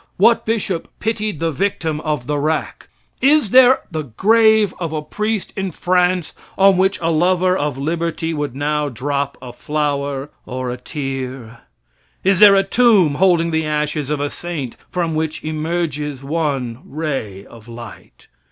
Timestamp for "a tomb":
12.55-13.13